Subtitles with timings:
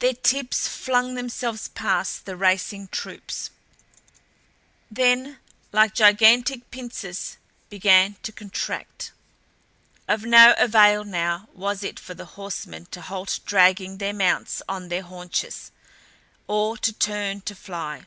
[0.00, 3.48] Their tips flung themselves past the racing troops;
[4.90, 5.38] then
[5.72, 7.38] like gigantic pincers
[7.70, 9.12] began to contract.
[10.06, 14.90] Of no avail now was it for the horsemen to halt dragging their mounts on
[14.90, 15.70] their haunches,
[16.46, 18.04] or to turn to fly.